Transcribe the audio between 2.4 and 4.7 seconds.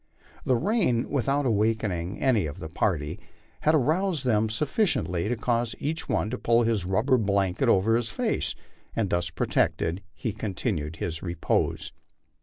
of the party, had aroused them